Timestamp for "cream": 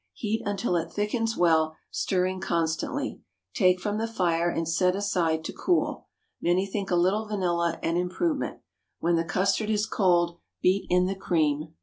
11.13-11.75